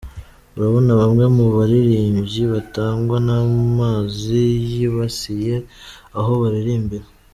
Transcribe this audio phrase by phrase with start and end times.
[0.55, 5.55] Urabona bamwe mu baririmvyi batwagwa n'amazi yibasiye
[6.19, 7.05] aho baririmbira.